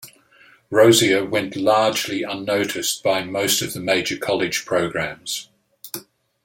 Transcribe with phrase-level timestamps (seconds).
[0.71, 5.49] Rozier went largely unnoticed by most of the major college programs.